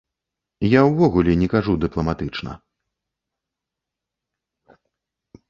Я 0.67 0.81
ўвогуле 0.85 1.31
не 1.41 1.49
кажу 1.53 1.75
дыпламатычна. 1.83 2.51